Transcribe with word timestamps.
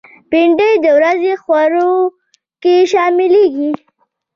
بېنډۍ 0.29 0.73
د 0.83 0.85
ورځې 0.97 1.33
خوړو 1.41 1.91
کې 2.61 2.75
شاملېږي 2.91 3.71